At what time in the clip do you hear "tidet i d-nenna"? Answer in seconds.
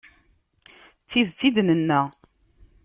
1.09-2.01